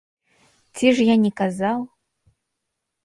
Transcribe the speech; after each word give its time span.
Ці 0.75 0.87
ж 0.99 1.05
я 1.07 1.15
не 1.25 1.31
казаў? 1.43 1.79